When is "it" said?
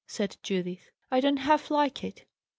2.03-2.25